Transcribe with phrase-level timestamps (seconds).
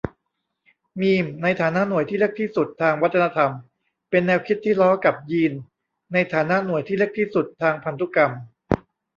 [1.01, 3.51] มีม ในฐานะหน่วยที่เล็กที่สุดทางวัฒนธรรม
[4.09, 5.53] เป็นแนวคิดที่ล้อกับ ยีน
[6.13, 8.31] ในฐานะหน่วยที่เล็กที่สุดทางพันธุกรรม